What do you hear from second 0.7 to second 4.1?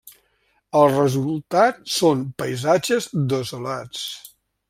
El resultat són paisatges desolats.